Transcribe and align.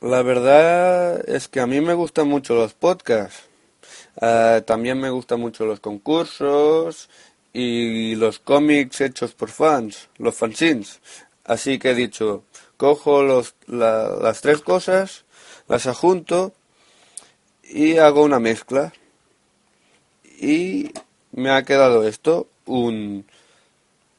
La 0.00 0.22
verdad 0.22 1.28
es 1.28 1.48
que 1.48 1.58
a 1.58 1.66
mí 1.66 1.80
me 1.80 1.92
gustan 1.92 2.28
mucho 2.28 2.54
los 2.54 2.72
podcasts. 2.72 3.48
Uh, 4.20 4.60
también 4.62 5.00
me 5.00 5.10
gustan 5.10 5.40
mucho 5.40 5.66
los 5.66 5.80
concursos 5.80 7.08
y 7.52 8.14
los 8.14 8.38
cómics 8.38 9.00
hechos 9.00 9.34
por 9.34 9.50
fans, 9.50 10.08
los 10.18 10.36
fanzines. 10.36 11.00
Así 11.44 11.80
que 11.80 11.90
he 11.90 11.94
dicho, 11.96 12.44
cojo 12.76 13.24
los, 13.24 13.56
la, 13.66 14.10
las 14.22 14.40
tres 14.40 14.60
cosas, 14.60 15.24
las 15.66 15.88
ajunto 15.88 16.52
y 17.64 17.96
hago 17.96 18.22
una 18.22 18.38
mezcla. 18.38 18.92
Y 20.40 20.92
me 21.32 21.50
ha 21.50 21.64
quedado 21.64 22.06
esto, 22.06 22.46
un 22.66 23.26